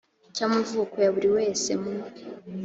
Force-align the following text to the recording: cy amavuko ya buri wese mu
cy 0.35 0.41
amavuko 0.47 0.95
ya 1.03 1.11
buri 1.15 1.29
wese 1.37 1.69
mu 1.81 1.93